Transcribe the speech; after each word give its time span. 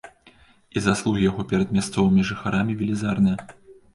І 0.79 0.81
заслугі 0.85 1.21
яго 1.27 1.41
перад 1.51 1.75
мясцовымі 1.77 2.21
жыхарамі 2.29 2.77
велізарныя. 2.79 3.37